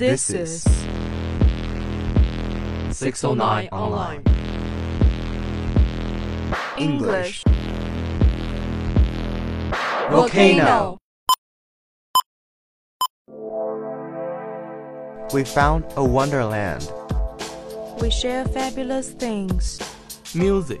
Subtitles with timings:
[0.00, 0.62] This is
[2.90, 4.22] 609 Online
[6.78, 7.44] English.
[10.08, 10.96] Volcano.
[15.34, 16.90] We found a wonderland.
[18.00, 19.78] We share fabulous things.
[20.34, 20.80] Music.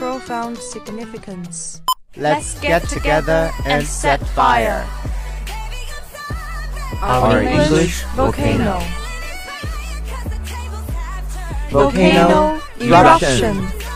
[0.00, 1.82] Profound significance.
[2.16, 4.88] Let's get together and set fire.
[7.02, 8.80] Our English volcano.
[11.68, 13.58] Volcano eruption.
[13.58, 13.89] eruption.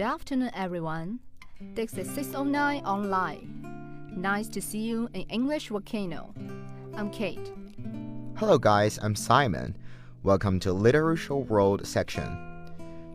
[0.00, 1.20] Good afternoon, everyone.
[1.74, 4.08] This is 609 Online.
[4.16, 6.32] Nice to see you in English Volcano.
[6.96, 7.52] I'm Kate.
[8.36, 8.98] Hello, guys.
[9.02, 9.76] I'm Simon.
[10.22, 12.34] Welcome to Literature World section.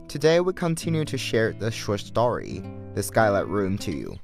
[0.07, 2.61] Today we continue to share the short story,
[2.93, 4.19] The Skylight Room, to you.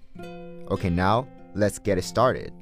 [0.69, 2.53] Okay, now let's get it started.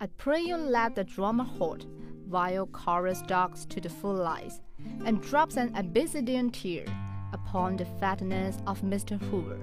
[0.00, 1.84] I pray you let the drama halt
[2.28, 4.60] while chorus dogs to the full lights
[5.04, 6.84] and drops an obsidian tear
[7.32, 9.20] upon the fatness of Mr.
[9.30, 9.58] Hoover.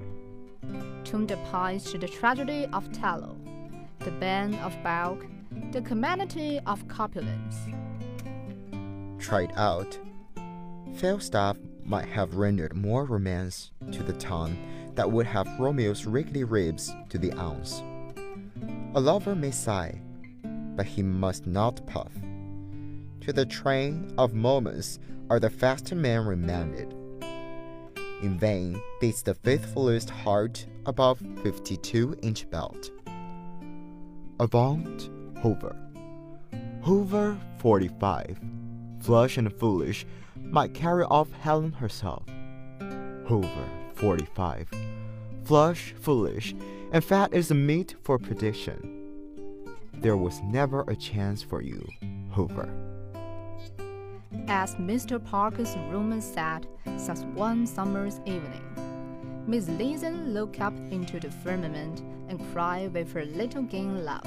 [1.04, 3.36] The pines to the tragedy of tallow,
[3.98, 5.26] the ban of bulk,
[5.72, 7.56] the humanity of corpulence.
[9.18, 9.98] Tried out.
[10.96, 14.56] Falstaff might have rendered more romance to the tongue
[14.94, 17.82] that would have Romeo's rickety ribs to the ounce.
[18.94, 20.00] A lover may sigh,
[20.76, 22.12] but he must not puff.
[23.22, 24.98] To the train of moments
[25.28, 26.94] are the faster men remanded.
[28.22, 32.90] In vain beats the faithfulest heart above 52 inch belt.
[34.38, 35.10] Avant
[35.42, 35.74] Hoover.
[36.82, 38.38] Hoover 45,
[39.00, 42.24] flush and foolish, might carry off Helen herself.
[43.26, 44.68] Hoover 45,
[45.44, 46.54] flush, foolish,
[46.92, 48.98] and fat is the meat for prediction.
[49.94, 51.86] There was never a chance for you,
[52.32, 52.89] Hoover.
[54.46, 55.24] As Mr.
[55.24, 58.62] Parker's room sat such one summer's evening,
[59.46, 64.26] Miss Leeson looked up into the firmament and cried with her little gay laugh.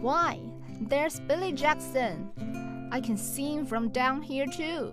[0.00, 0.40] Why,
[0.80, 2.88] there's Billy Jackson!
[2.90, 4.92] I can see him from down here too.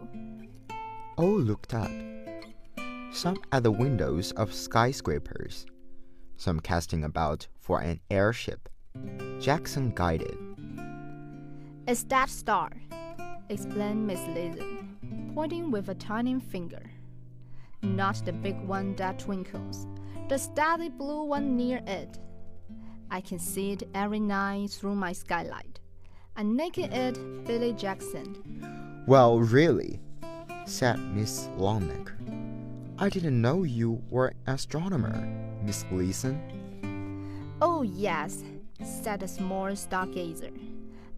[1.17, 1.91] All looked up.
[3.11, 5.65] Some at the windows of skyscrapers,
[6.37, 8.69] some casting about for an airship.
[9.39, 10.37] Jackson guided.
[11.87, 12.71] It's that star,
[13.49, 16.81] explained Miss Leeson, pointing with a tiny finger.
[17.81, 19.87] Not the big one that twinkles,
[20.29, 22.17] the steady blue one near it.
[23.11, 25.79] I can see it every night through my skylight.
[26.35, 29.03] I nicked it Billy Jackson.
[29.07, 29.99] Well, really,
[30.65, 32.13] said Miss Longnecker.
[32.97, 35.15] I didn't know you were an astronomer,
[35.63, 36.39] Miss Leeson.
[37.61, 38.43] Oh, yes,
[38.83, 40.51] said the small stargazer.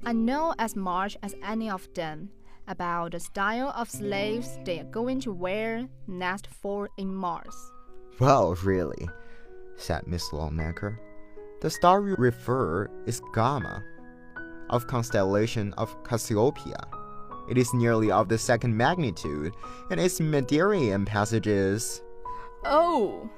[0.05, 2.29] I know as much as any of them
[2.67, 7.55] about the style of slaves they are going to wear next fall in Mars.
[8.19, 9.07] Well, really,
[9.75, 10.97] said Miss Longnecker.
[11.61, 13.83] The star you refer is Gamma,
[14.69, 16.87] of constellation of Cassiopeia.
[17.49, 19.53] It is nearly of the second magnitude,
[19.89, 22.03] and its Meridian passages.
[22.65, 23.29] Oh,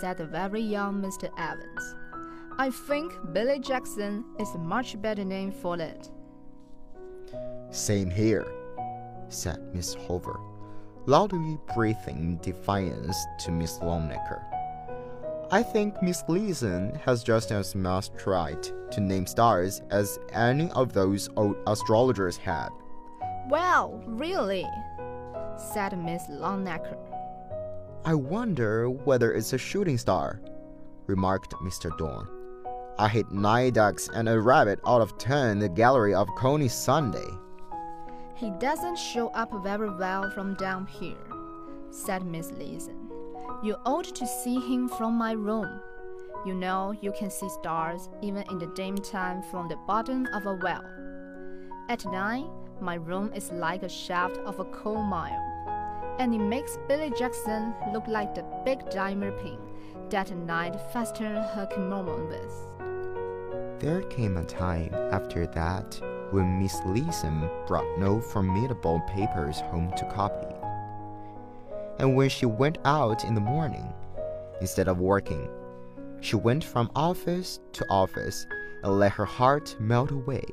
[0.00, 1.30] said the very young Mr.
[1.38, 1.94] Evans.
[2.60, 6.10] I think Billy Jackson is a much better name for it.
[7.70, 8.46] Same here,
[9.30, 10.38] said Miss Hoover,
[11.06, 14.42] loudly breathing defiance to Miss Longnecker.
[15.50, 20.92] I think Miss Leeson has just as much right to name stars as any of
[20.92, 22.68] those old astrologers had.
[23.48, 24.68] Well, really,
[25.72, 26.98] said Miss Longnecker.
[28.04, 30.42] I wonder whether it's a shooting star,
[31.06, 31.96] remarked Mr.
[31.96, 32.28] Dorn.
[33.00, 36.68] I hit nine ducks and a rabbit out of ten in the gallery of Coney
[36.68, 37.30] Sunday.
[38.34, 41.16] He doesn't show up very well from down here,
[41.88, 43.10] said Miss Leeson.
[43.62, 45.80] You ought to see him from my room.
[46.44, 48.98] You know you can see stars even in the dim
[49.50, 50.84] from the bottom of a well.
[51.88, 52.50] At night,
[52.82, 55.40] my room is like a shaft of a coal mine,
[56.18, 59.56] and it makes Billy Jackson look like the big diamond pin
[60.10, 62.89] that Night fastened her kimono with.
[63.80, 65.98] There came a time after that
[66.32, 70.54] when Miss Leeson brought no formidable papers home to copy.
[71.98, 73.90] And when she went out in the morning,
[74.60, 75.48] instead of working,
[76.20, 78.46] she went from office to office
[78.82, 80.44] and let her heart melt away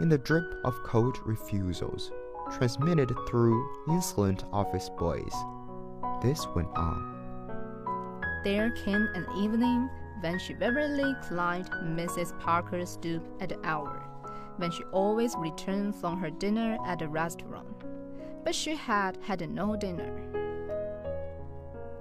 [0.00, 2.10] in the drip of cold refusals
[2.52, 5.34] transmitted through insolent office boys.
[6.20, 8.40] This went on.
[8.42, 9.88] There came an evening
[10.20, 12.38] when she vividly climbed Mrs.
[12.40, 14.02] Parker's stoop at the hour
[14.56, 17.84] when she always returned from her dinner at the restaurant.
[18.44, 20.22] But she had had no dinner.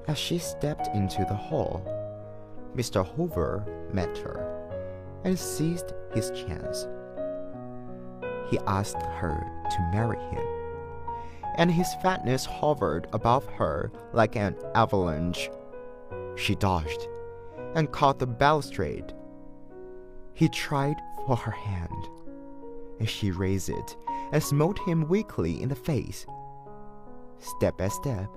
[0.08, 1.84] As she stepped into the hall,
[2.76, 3.06] Mr.
[3.16, 4.52] Hoover met her
[5.24, 6.88] and seized his chance.
[8.50, 10.46] He asked her to marry him,
[11.58, 15.50] and his fatness hovered above her like an avalanche.
[16.36, 17.08] She dodged
[17.76, 19.14] and caught the balustrade.
[20.34, 20.96] He tried
[21.28, 22.10] for her hand,
[23.00, 23.96] and she raised it
[24.32, 26.26] and smote him weakly in the face.
[27.40, 28.30] Step by step,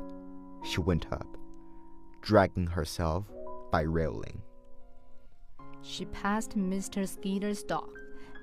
[0.64, 1.36] she went up,
[2.20, 3.24] dragging herself
[3.70, 4.42] by railing.
[5.82, 7.08] She passed Mr.
[7.08, 7.90] Skidder's dog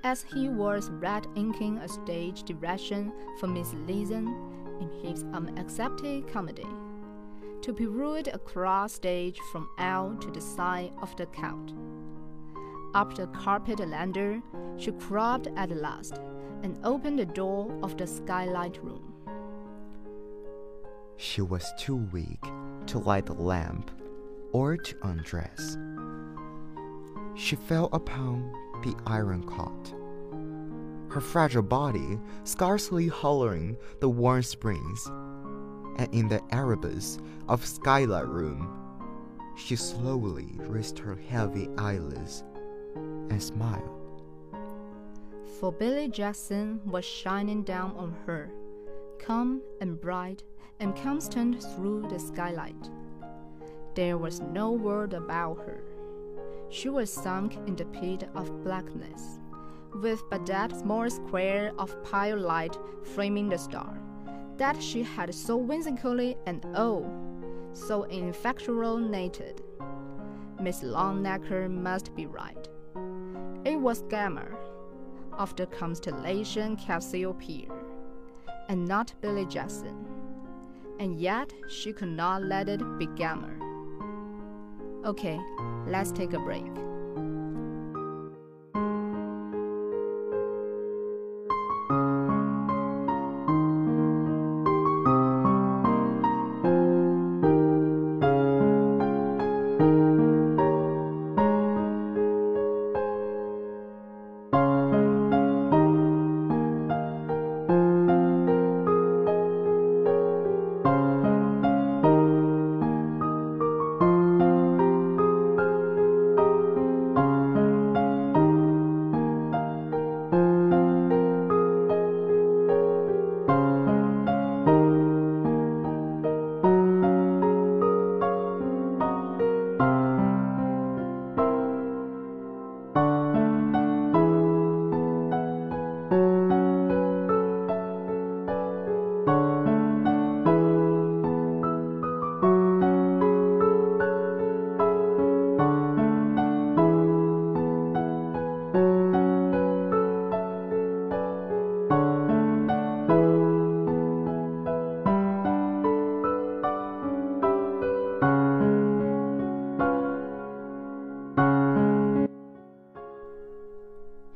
[0.03, 4.27] as he was red inking a stage direction for Miss Leeson
[4.79, 6.67] in his unaccepted comedy.
[7.61, 11.73] To pirouette across stage from L to the side of the count.
[12.93, 14.41] Up the carpet ladder,
[14.77, 16.19] she crawled at last
[16.63, 19.13] and opened the door of the skylight room.
[21.17, 22.41] She was too weak
[22.87, 23.91] to light the lamp
[24.51, 25.77] or to undress.
[27.35, 28.51] She fell upon
[28.83, 29.93] the iron cot,
[31.09, 35.09] her fragile body scarcely hollowing the warm springs,
[35.97, 38.69] and in the Erebus of skylight room,
[39.55, 42.43] she slowly raised her heavy eyelids
[42.95, 43.89] and smiled.
[45.59, 48.51] For Billy Jackson was shining down on her,
[49.19, 50.43] calm and bright
[50.79, 52.89] and constant through the skylight.
[53.95, 55.81] There was no word about her.
[56.69, 59.39] She was sunk in the pit of blackness,
[60.01, 62.77] with but that small square of pale light
[63.13, 63.97] framing the star,
[64.57, 67.05] that she had so whimsically and oh,
[67.73, 69.61] so infatuated.
[70.59, 72.67] Miss Longnecker must be right.
[73.65, 74.45] It was Gamma,
[75.33, 77.71] of the constellation Cassiopeia,
[78.69, 80.05] and not Billy Jackson.
[80.99, 83.49] And yet she could not let it be Gamma.
[85.05, 85.39] Okay,
[85.87, 86.65] let's take a break.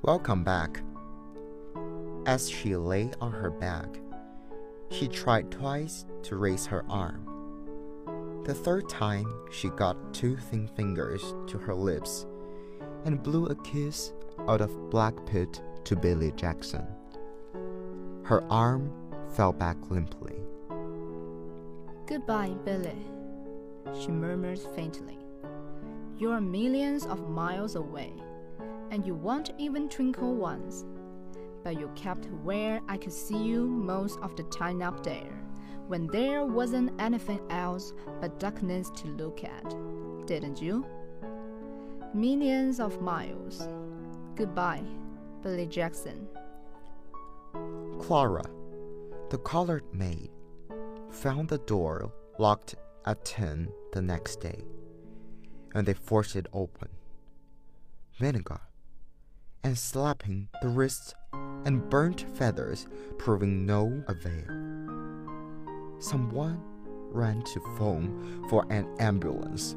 [0.01, 0.81] Welcome back.
[2.25, 3.99] As she lay on her back,
[4.91, 8.43] she tried twice to raise her arm.
[8.45, 12.25] The third time, she got two thin fingers to her lips
[13.03, 14.13] and blew a kiss
[14.47, 16.87] out of Black Pit to Billy Jackson.
[18.23, 18.93] Her arm
[19.35, 20.37] fell back limply.
[22.07, 23.05] Goodbye, Billy,
[23.99, 25.17] she murmured faintly.
[26.17, 28.13] You're millions of miles away,
[28.91, 30.85] and you won't even twinkle once.
[31.63, 35.31] But you kept where I could see you most of the time up there,
[35.87, 39.75] when there wasn't anything else but darkness to look at,
[40.25, 40.85] didn't you?
[42.13, 43.67] Millions of miles.
[44.35, 44.83] Goodbye,
[45.41, 46.27] Billy Jackson.
[47.99, 48.45] Clara,
[49.29, 50.29] the colored maid,
[51.11, 54.63] found the door locked at 10 the next day,
[55.75, 56.89] and they forced it open.
[58.17, 58.61] Vinegar
[59.63, 61.13] and slapping the wrists
[61.65, 62.87] and burnt feathers
[63.17, 64.45] proving no avail.
[65.99, 66.61] Someone
[67.11, 69.75] ran to phone for an ambulance.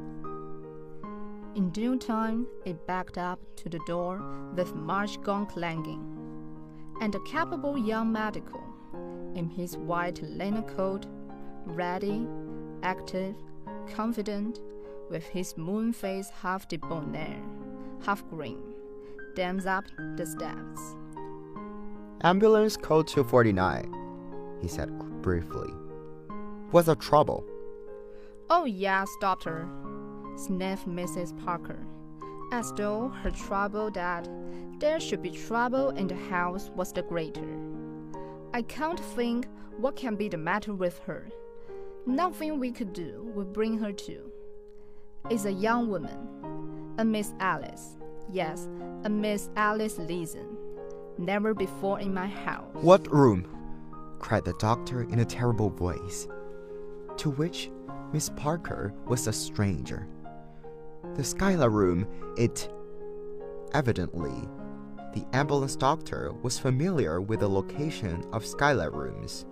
[1.55, 4.23] In due time, it backed up to the door
[4.55, 6.03] with march gong clanging,
[7.01, 8.63] and a capable young medical,
[9.35, 11.07] in his white linen coat,
[11.67, 12.27] ready,
[12.83, 13.35] active,
[13.95, 14.61] confident,
[15.11, 17.37] with his moon face half debonair,
[18.05, 18.72] half grim,
[19.35, 19.85] dams up
[20.17, 20.97] the steps.
[22.23, 24.91] Ambulance code 249, he said
[25.23, 25.71] briefly.
[26.71, 27.45] What's the trouble?
[28.49, 29.69] Oh, yes, doctor,
[30.37, 31.37] sniffed Mrs.
[31.45, 31.87] Parker,
[32.53, 34.29] as though her trouble that
[34.79, 37.59] there should be trouble in the house was the greater.
[38.55, 39.47] I can't think
[39.79, 41.29] what can be the matter with her.
[42.07, 44.31] Nothing we could do would bring her to.
[45.31, 47.97] It's a young woman, a Miss Alice.
[48.31, 48.69] Yes,
[49.05, 50.57] a Miss Alice Leeson.
[51.19, 52.71] Never before in my house.
[52.75, 53.47] What room?
[54.19, 56.29] cried the doctor in a terrible voice,
[57.17, 57.71] to which
[58.13, 60.07] Miss Parker was a stranger.
[61.15, 62.71] The Skylar room, it.
[63.75, 64.49] Evidently,
[65.15, 69.45] the ambulance doctor was familiar with the location of Skylar rooms.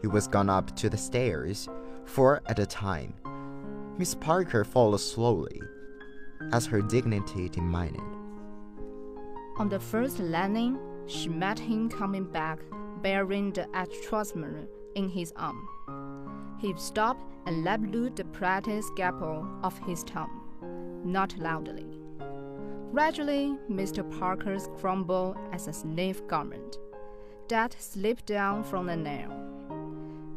[0.00, 1.68] He was gone up to the stairs,
[2.04, 3.14] four at a time.
[3.98, 5.60] Miss Parker followed slowly,
[6.52, 8.00] as her dignity demanded.
[9.58, 12.60] On the first landing, she met him coming back,
[13.02, 15.68] bearing the atrosmer in his arm.
[16.60, 21.86] He stopped and let loose the practice scalpel of his tongue, not loudly.
[22.92, 24.02] Gradually, Mr.
[24.18, 26.78] Parker's crumbled as a sniff garment
[27.48, 29.32] that slipped down from the nail.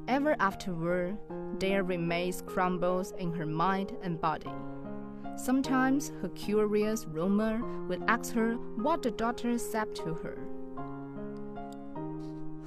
[0.07, 1.17] Ever afterward,
[1.59, 4.51] there remains crumbles in her mind and body.
[5.35, 10.37] Sometimes her curious roamer would ask her what the doctor said to her.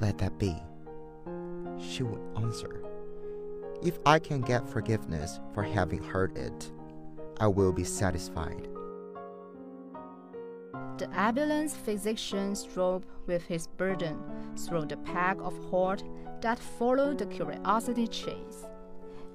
[0.00, 0.54] Let that be.
[1.78, 2.82] She would answer.
[3.82, 6.72] If I can get forgiveness for having heard it,
[7.38, 8.68] I will be satisfied.
[10.98, 14.18] The ambulance physician strode with his burden
[14.56, 16.02] through the pack of horse
[16.40, 18.64] that followed the curiosity chase,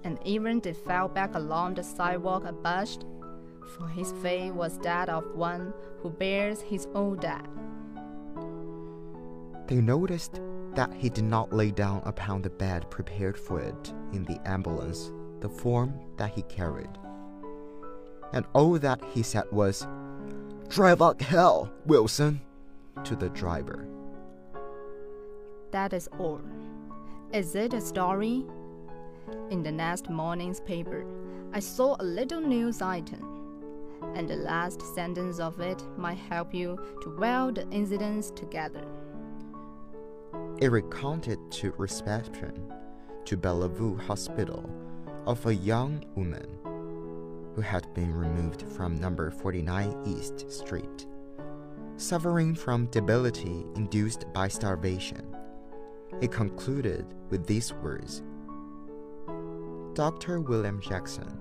[0.03, 3.05] and even they fell back along the sidewalk abashed,
[3.77, 7.47] for his fate was that of one who bears his own dead.
[9.67, 10.41] They noticed
[10.75, 15.11] that he did not lay down upon the bed prepared for it in the ambulance,
[15.39, 16.89] the form that he carried.
[18.33, 19.87] And all that he said was,
[20.69, 22.41] Drive like hell, Wilson,
[23.03, 23.87] to the driver.
[25.71, 26.41] That is all.
[27.33, 28.45] Is it a story?
[29.49, 31.05] In the next morning's paper,
[31.53, 33.40] I saw a little news item,
[34.15, 38.85] and the last sentence of it might help you to weld the incidents together.
[40.59, 42.71] It recounted to reception
[43.25, 44.69] to Bellevue Hospital
[45.25, 46.57] of a young woman
[47.55, 51.07] who had been removed from number 49 East Street,
[51.97, 55.35] suffering from debility induced by starvation.
[56.21, 58.23] It concluded with these words
[59.93, 60.39] Dr.
[60.39, 61.37] William Jackson,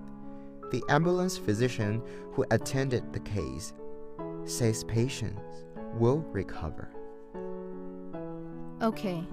[0.71, 3.73] the ambulance physician who attended the case,
[4.45, 6.91] says patients will recover.
[8.83, 9.25] Okay,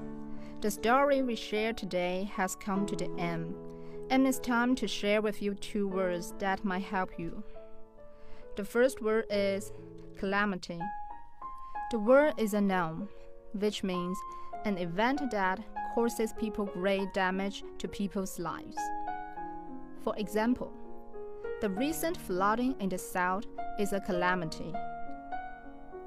[0.61, 3.55] the story we shared today has come to the end,
[4.09, 7.43] and it's time to share with you two words that might help you.
[8.55, 9.71] The first word is
[10.17, 10.79] calamity.
[11.91, 13.07] The word is a noun,
[13.53, 14.17] which means
[14.65, 15.59] an event that
[15.93, 18.77] causes people great damage to people's lives.
[20.03, 20.73] For example,
[21.59, 23.45] the recent flooding in the south
[23.79, 24.71] is a calamity.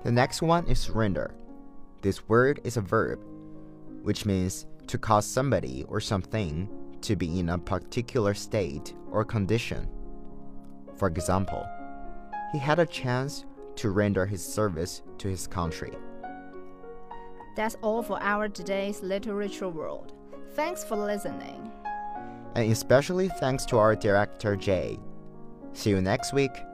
[0.05, 1.35] The next one is render.
[2.03, 3.19] This word is a verb,
[4.03, 6.69] which means to cause somebody or something
[7.03, 9.89] to be in a particular state or condition.
[10.95, 11.67] For example,
[12.53, 13.45] he had a chance
[13.77, 15.93] to render his service to his country.
[17.57, 20.13] That's all for our today's literature world.
[20.53, 21.71] Thanks for listening.
[22.55, 24.99] And especially thanks to our director Jay.
[25.73, 26.65] See you next week.